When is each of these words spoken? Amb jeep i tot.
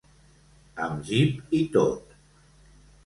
Amb 0.85 1.05
jeep 1.09 1.53
i 1.61 1.63
tot. 1.77 2.19